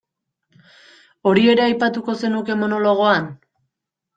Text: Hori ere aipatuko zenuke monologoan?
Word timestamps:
Hori 1.31 1.45
ere 1.53 1.65
aipatuko 1.65 2.17
zenuke 2.25 2.59
monologoan? 2.63 3.29